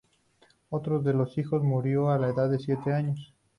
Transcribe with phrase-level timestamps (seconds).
[0.71, 3.35] Otro de los hijos murió a la edad de siete años.